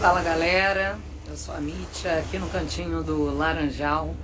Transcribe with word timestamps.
Fala 0.00 0.22
galera, 0.22 0.98
eu 1.28 1.36
sou 1.36 1.54
a 1.54 1.60
Mítia, 1.60 2.20
aqui 2.20 2.38
no 2.38 2.48
cantinho 2.48 3.02
do 3.02 3.36
Laranjal, 3.36 4.14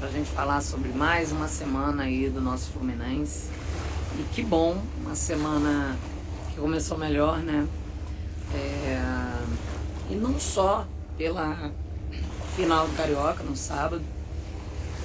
pra 0.00 0.08
gente 0.08 0.28
falar 0.28 0.60
sobre 0.60 0.88
mais 0.88 1.30
uma 1.30 1.46
semana 1.46 2.02
aí 2.02 2.28
do 2.28 2.40
nosso 2.40 2.72
Fluminense. 2.72 3.48
E 4.18 4.24
que 4.34 4.42
bom, 4.42 4.82
uma 5.00 5.14
semana 5.14 5.96
que 6.48 6.60
começou 6.60 6.98
melhor, 6.98 7.38
né? 7.38 7.64
É... 8.52 9.00
E 10.10 10.16
não 10.16 10.36
só 10.40 10.84
pela 11.16 11.70
final 12.56 12.88
do 12.88 12.96
Carioca 12.96 13.44
no 13.44 13.56
sábado, 13.56 14.02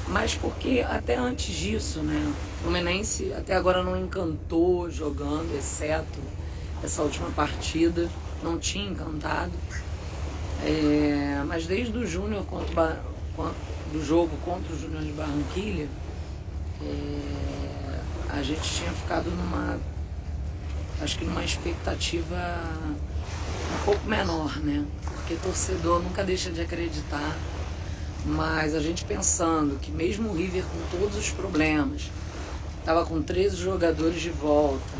mas 0.08 0.34
porque 0.34 0.84
até 0.90 1.18
antes 1.18 1.56
disso, 1.56 2.00
né? 2.00 2.34
O 2.58 2.64
Fluminense 2.64 3.32
até 3.32 3.56
agora 3.56 3.84
não 3.84 3.96
encantou 3.96 4.90
jogando, 4.90 5.56
exceto 5.56 6.20
essa 6.84 7.04
última 7.04 7.30
partida, 7.30 8.10
não 8.42 8.58
tinha 8.58 8.90
encantado. 8.90 9.54
É, 10.66 11.44
mas 11.46 11.68
desde 11.68 11.96
o 11.96 12.08
Júnior 12.08 12.44
contra 12.46 13.00
do 13.94 14.04
jogo 14.04 14.36
contra 14.44 14.74
o 14.74 14.80
Júnior 14.80 15.04
de 15.04 15.12
Barranquilha, 15.12 15.88
é, 16.82 18.00
a 18.30 18.42
gente 18.42 18.62
tinha 18.62 18.92
ficado 18.92 19.30
numa 19.30 19.78
acho 21.02 21.20
que 21.20 21.26
numa 21.26 21.44
expectativa 21.44 22.36
um 23.80 23.86
pouco 23.86 24.08
menor, 24.08 24.58
né? 24.58 24.86
Porque 25.04 25.36
torcedor 25.36 26.02
nunca 26.02 26.24
deixa 26.24 26.50
de 26.50 26.62
acreditar. 26.62 27.38
Mas 28.26 28.74
a 28.74 28.80
gente 28.80 29.06
pensando 29.06 29.80
que 29.80 29.92
mesmo 29.92 30.30
o 30.30 30.36
River 30.36 30.64
com 30.64 30.98
todos 30.98 31.16
os 31.16 31.30
problemas, 31.30 32.10
estava 32.80 33.06
com 33.06 33.22
13 33.22 33.56
jogadores 33.58 34.20
de 34.20 34.32
volta, 34.32 34.96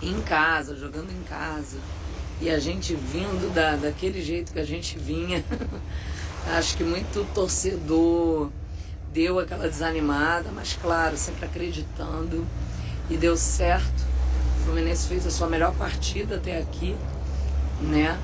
em 0.00 0.20
casa, 0.22 0.74
jogando 0.74 1.10
em 1.10 1.22
casa, 1.24 1.76
e 2.40 2.50
a 2.50 2.58
gente 2.58 2.94
vindo 2.94 3.52
da, 3.54 3.76
daquele 3.76 4.22
jeito 4.22 4.52
que 4.52 4.58
a 4.58 4.64
gente 4.64 4.98
vinha, 4.98 5.44
acho 6.56 6.76
que 6.76 6.84
muito 6.84 7.26
torcedor 7.34 8.50
deu 9.12 9.38
aquela 9.38 9.68
desanimada, 9.68 10.50
mas 10.52 10.76
claro, 10.80 11.16
sempre 11.16 11.44
acreditando 11.44 12.46
e 13.08 13.16
deu 13.16 13.36
certo. 13.36 14.04
O 14.58 14.64
Fluminense 14.64 15.06
fez 15.06 15.26
a 15.26 15.30
sua 15.30 15.46
melhor 15.46 15.72
partida 15.74 16.36
até 16.36 16.58
aqui, 16.58 16.96
né? 17.80 18.18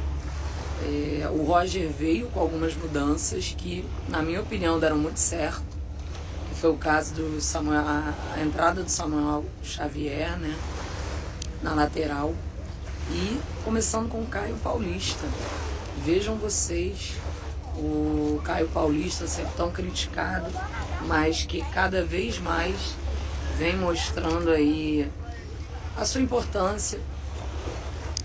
É, 0.82 1.28
o 1.30 1.44
Roger 1.44 1.88
veio 1.90 2.28
com 2.28 2.40
algumas 2.40 2.74
mudanças 2.74 3.54
que, 3.56 3.84
na 4.08 4.22
minha 4.22 4.40
opinião, 4.40 4.80
deram 4.80 4.96
muito 4.96 5.20
certo. 5.20 5.62
Que 6.48 6.54
foi 6.56 6.70
o 6.70 6.76
caso 6.76 7.14
do 7.14 7.40
Samuel, 7.40 7.86
a, 7.86 8.14
a 8.34 8.42
entrada 8.42 8.82
do 8.82 8.90
Samuel 8.90 9.44
Xavier, 9.62 10.38
né? 10.38 10.56
Na 11.62 11.74
lateral 11.74 12.34
e 13.12 13.40
começando 13.64 14.08
com 14.08 14.18
o 14.18 14.26
Caio 14.26 14.56
Paulista. 14.56 15.26
Vejam 16.04 16.36
vocês, 16.36 17.14
o 17.74 18.40
Caio 18.44 18.68
Paulista 18.68 19.26
sempre 19.26 19.52
tão 19.56 19.70
criticado, 19.70 20.46
mas 21.06 21.42
que 21.42 21.60
cada 21.70 22.04
vez 22.04 22.38
mais 22.38 22.94
vem 23.58 23.76
mostrando 23.76 24.50
aí 24.50 25.10
a 25.96 26.04
sua 26.04 26.20
importância. 26.20 27.00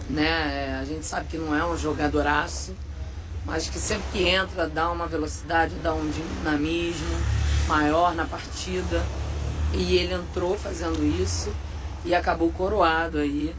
Né? 0.07 0.77
A 0.79 0.85
gente 0.85 1.05
sabe 1.05 1.27
que 1.29 1.37
não 1.37 1.55
é 1.55 1.65
um 1.65 1.75
jogadoraço, 1.75 2.75
mas 3.43 3.67
que 3.67 3.79
sempre 3.79 4.05
que 4.13 4.27
entra 4.27 4.67
dá 4.67 4.91
uma 4.91 5.07
velocidade, 5.07 5.73
dá 5.81 5.93
um 5.93 6.09
dinamismo 6.09 7.17
maior 7.67 8.13
na 8.13 8.25
partida. 8.25 9.03
E 9.73 9.97
ele 9.97 10.13
entrou 10.13 10.55
fazendo 10.57 11.03
isso 11.21 11.51
e 12.05 12.13
acabou 12.13 12.51
coroado 12.51 13.17
aí 13.17 13.53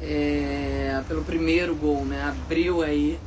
é, 0.00 1.02
pelo 1.08 1.24
primeiro 1.24 1.74
gol, 1.74 2.04
né? 2.04 2.22
Abriu 2.22 2.82
aí 2.82 3.18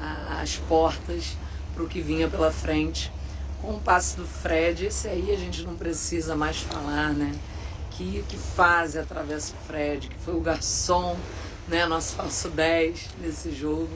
a, 0.00 0.40
as 0.42 0.56
portas 0.56 1.36
para 1.74 1.84
o 1.84 1.88
que 1.88 2.00
vinha 2.00 2.28
pela 2.28 2.50
frente. 2.50 3.12
Com 3.60 3.74
o 3.74 3.80
passe 3.80 4.16
do 4.16 4.26
Fred, 4.26 4.86
esse 4.86 5.08
aí 5.08 5.32
a 5.32 5.36
gente 5.36 5.62
não 5.62 5.76
precisa 5.76 6.36
mais 6.36 6.58
falar, 6.58 7.12
né? 7.12 7.32
Que, 7.90 8.24
que 8.28 8.36
fase 8.36 8.98
atravessa 8.98 9.54
o 9.54 9.66
Fred, 9.66 10.08
que 10.08 10.18
foi 10.18 10.34
o 10.34 10.40
garçom, 10.40 11.16
né? 11.68 11.86
Nosso 11.86 12.14
falso 12.14 12.48
10 12.48 13.08
nesse 13.20 13.52
jogo. 13.52 13.90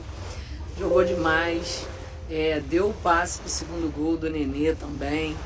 Jogou 0.78 1.04
demais. 1.04 1.86
É, 2.30 2.60
deu 2.60 2.90
o 2.90 2.94
passe 2.94 3.38
para 3.38 3.48
o 3.48 3.50
segundo 3.50 3.92
gol 3.92 4.16
do 4.16 4.30
Nenê 4.30 4.72
também, 4.72 5.36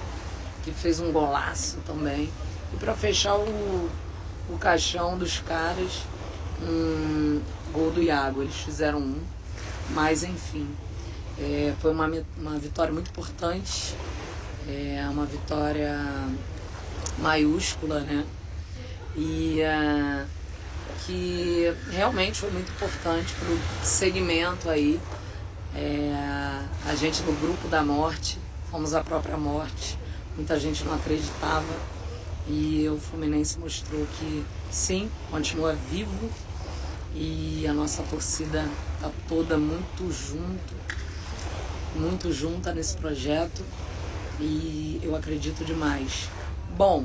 que 0.62 0.70
fez 0.70 1.00
um 1.00 1.10
golaço 1.10 1.78
também. 1.86 2.30
E 2.72 2.76
para 2.76 2.94
fechar 2.94 3.36
o, 3.36 3.90
o 4.50 4.58
caixão 4.58 5.16
dos 5.16 5.38
caras, 5.40 6.02
um 6.62 7.40
gol 7.72 7.90
do 7.90 8.02
Iago. 8.02 8.42
Eles 8.42 8.56
fizeram 8.56 8.98
um, 8.98 9.20
mas 9.90 10.22
enfim, 10.22 10.68
é, 11.38 11.74
foi 11.80 11.92
uma, 11.92 12.10
uma 12.38 12.58
vitória 12.58 12.92
muito 12.92 13.10
importante, 13.10 13.94
é 14.68 15.06
uma 15.10 15.26
vitória 15.26 15.98
maiúscula, 17.18 18.00
né? 18.00 18.24
E 19.16 19.60
uh, 19.62 20.26
que 21.04 21.72
realmente 21.90 22.40
foi 22.40 22.50
muito 22.50 22.70
importante 22.70 23.32
para 23.34 23.48
o 23.48 23.58
segmento 23.84 24.68
aí. 24.70 25.00
É, 25.76 26.12
a 26.86 26.94
gente 26.94 27.22
no 27.22 27.32
grupo 27.32 27.68
da 27.68 27.82
morte, 27.82 28.38
fomos 28.70 28.94
a 28.94 29.02
própria 29.02 29.36
morte, 29.36 29.98
muita 30.36 30.58
gente 30.58 30.84
não 30.84 30.94
acreditava 30.94 31.64
e 32.46 32.88
o 32.88 32.98
Fluminense 32.98 33.58
mostrou 33.58 34.06
que 34.18 34.44
sim, 34.70 35.10
continua 35.30 35.74
vivo 35.90 36.30
e 37.14 37.66
a 37.68 37.72
nossa 37.72 38.02
torcida 38.02 38.68
está 38.96 39.10
toda 39.28 39.56
muito 39.56 40.10
junto, 40.12 40.74
muito 41.94 42.32
junta 42.32 42.72
nesse 42.72 42.96
projeto 42.96 43.62
e 44.40 45.00
eu 45.02 45.14
acredito 45.14 45.64
demais. 45.64 46.28
Bom, 46.76 47.04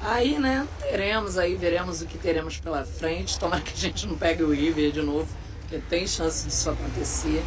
aí 0.00 0.38
né, 0.38 0.66
teremos 0.80 1.36
aí, 1.36 1.54
veremos 1.54 2.00
o 2.00 2.06
que 2.06 2.16
teremos 2.16 2.58
pela 2.58 2.84
frente. 2.84 3.38
Tomara 3.38 3.60
que 3.62 3.72
a 3.72 3.76
gente 3.76 4.06
não 4.06 4.16
pegue 4.16 4.42
o 4.42 4.50
River 4.50 4.90
de 4.90 5.02
novo, 5.02 5.28
porque 5.60 5.78
tem 5.78 6.06
chance 6.06 6.46
disso 6.46 6.70
acontecer. 6.70 7.44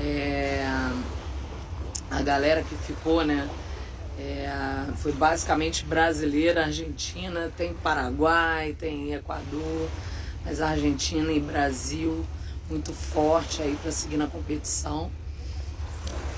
É, 0.00 0.66
a 2.10 2.22
galera 2.22 2.62
que 2.62 2.74
ficou, 2.74 3.24
né? 3.24 3.48
É, 4.18 4.50
foi 4.96 5.12
basicamente 5.12 5.84
brasileira, 5.84 6.64
argentina, 6.64 7.52
tem 7.56 7.72
Paraguai, 7.74 8.74
tem 8.76 9.14
Equador, 9.14 9.88
mas 10.44 10.60
Argentina 10.60 11.32
e 11.32 11.40
Brasil 11.40 12.24
muito 12.68 12.92
forte 12.92 13.62
aí 13.62 13.76
para 13.82 13.90
seguir 13.90 14.16
na 14.16 14.26
competição. 14.26 15.10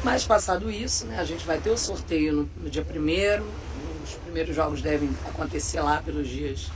Mas 0.03 0.25
passado 0.25 0.71
isso, 0.71 1.07
né, 1.07 1.19
a 1.19 1.25
gente 1.25 1.45
vai 1.45 1.59
ter 1.59 1.71
o 1.71 1.77
sorteio 1.77 2.33
no, 2.33 2.51
no 2.63 2.71
dia 2.71 2.85
primeiro. 2.85 3.45
Os 4.05 4.15
primeiros 4.15 4.55
jogos 4.55 4.81
devem 4.81 5.11
acontecer 5.29 5.81
lá 5.81 6.01
pelos 6.03 6.29
dias 6.29 6.71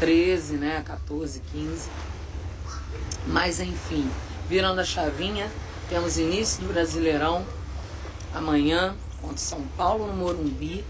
13, 0.00 0.56
né, 0.56 0.82
14, 0.84 1.40
15. 1.52 1.88
Mas 3.26 3.60
enfim, 3.60 4.08
virando 4.48 4.80
a 4.80 4.84
chavinha, 4.84 5.50
temos 5.88 6.18
início 6.18 6.62
do 6.62 6.72
Brasileirão 6.72 7.44
amanhã 8.34 8.94
contra 9.20 9.38
São 9.38 9.62
Paulo 9.76 10.06
no 10.06 10.12
Morumbi, 10.12 10.84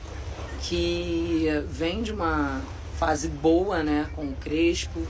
que 0.62 1.47
vem 1.68 2.03
de 2.03 2.12
uma 2.12 2.60
fase 2.98 3.28
boa, 3.28 3.82
né, 3.82 4.08
com 4.14 4.24
o 4.24 4.32
Crespo, 4.34 5.06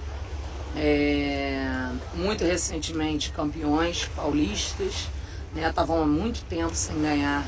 é, 0.77 1.91
muito 2.15 2.45
recentemente 2.45 3.31
campeões 3.33 4.05
paulistas, 4.15 5.09
né? 5.55 5.69
Estavam 5.69 6.03
há 6.03 6.07
muito 6.07 6.45
tempo 6.45 6.75
sem 6.75 7.01
ganhar 7.01 7.47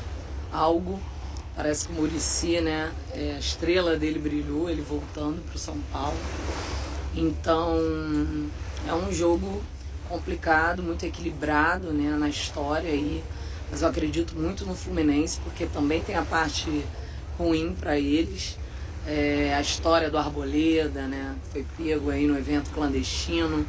algo. 0.51 0.99
Parece 1.55 1.87
que 1.87 1.93
o 1.93 1.95
Murici, 1.95 2.59
né? 2.59 2.91
É, 3.13 3.35
a 3.35 3.39
estrela 3.39 3.95
dele 3.95 4.17
brilhou, 4.17 4.69
ele 4.69 4.81
voltando 4.81 5.43
para 5.45 5.55
o 5.55 5.59
São 5.59 5.77
Paulo. 5.91 6.17
Então 7.15 7.77
é 8.87 8.93
um 8.93 9.11
jogo 9.11 9.61
complicado, 10.07 10.81
muito 10.81 11.05
equilibrado 11.05 11.93
né, 11.93 12.15
na 12.17 12.29
história 12.29 12.89
aí. 12.89 13.23
Mas 13.69 13.83
eu 13.83 13.87
acredito 13.87 14.35
muito 14.35 14.65
no 14.65 14.75
Fluminense, 14.75 15.39
porque 15.41 15.67
também 15.67 16.01
tem 16.01 16.15
a 16.15 16.23
parte 16.23 16.83
ruim 17.37 17.75
para 17.79 17.99
eles 17.99 18.57
é, 19.09 19.55
a 19.55 19.61
história 19.61 20.07
do 20.07 20.19
Arboleda, 20.19 21.07
né? 21.07 21.35
Foi 21.51 21.65
pego 21.75 22.11
aí 22.11 22.27
no 22.27 22.37
evento 22.37 22.69
clandestino. 22.69 23.65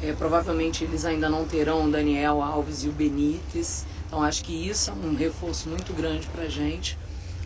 É, 0.00 0.12
provavelmente 0.12 0.84
eles 0.84 1.04
ainda 1.04 1.28
não 1.28 1.44
terão 1.44 1.86
o 1.86 1.90
Daniel 1.90 2.40
Alves 2.40 2.84
e 2.84 2.88
o 2.88 2.92
Benítez. 2.92 3.84
Então 4.06 4.22
acho 4.22 4.44
que 4.44 4.52
isso 4.52 4.90
é 4.90 4.94
um 4.94 5.16
reforço 5.16 5.68
muito 5.68 5.92
grande 5.92 6.28
pra 6.28 6.46
gente. 6.46 6.96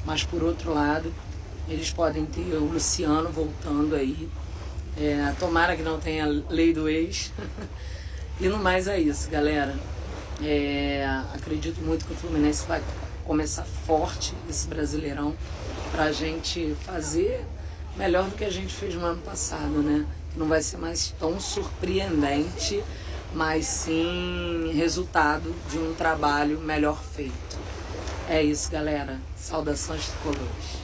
Mas 0.05 0.23
por 0.25 0.43
outro 0.43 0.75
lado, 0.75 1.11
eles 1.67 1.91
podem 1.91 2.27
ter 2.27 2.55
o 2.55 2.67
Luciano 2.67 3.31
voltando 3.31 3.95
aí. 3.95 4.29
É, 5.01 5.35
tomara 5.41 5.75
que 5.75 5.83
não 5.83 5.99
tenha 5.99 6.27
lei 6.27 6.75
do 6.75 6.87
ex. 6.87 7.33
e 8.39 8.47
no 8.47 8.59
mais 8.59 8.87
é 8.87 9.01
isso, 9.01 9.31
galera. 9.31 9.75
É, 10.43 11.07
acredito 11.33 11.81
muito 11.81 12.05
que 12.05 12.13
o 12.13 12.17
Fluminense 12.17 12.67
vai 12.67 12.83
começar 13.25 13.65
forte 13.65 14.35
esse 14.49 14.67
Brasileirão 14.67 15.35
para 15.91 16.05
a 16.05 16.13
gente 16.13 16.77
fazer 16.85 17.45
melhor 17.97 18.25
do 18.25 18.37
que 18.37 18.45
a 18.45 18.51
gente 18.51 18.75
fez 18.75 18.95
no 18.95 19.05
ano 19.05 19.21
passado, 19.23 19.83
né? 19.83 20.07
Não 20.37 20.47
vai 20.47 20.63
ser 20.63 20.79
mais 20.79 21.15
tão 21.19 21.39
surpreendente, 21.39 22.83
mas 23.35 23.67
sim 23.67 24.73
resultado 24.75 25.55
de 25.71 25.79
um 25.79 25.95
trabalho 25.95 26.59
melhor 26.61 27.03
feito. 27.03 27.59
É 28.29 28.43
isso, 28.43 28.71
galera. 28.71 29.19
Saudações 29.37 30.07
tricolores. 30.09 30.83